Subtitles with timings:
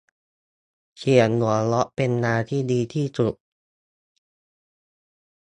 [0.97, 3.33] เสียงหัวเราะเป็นยาที่ดีที่สุด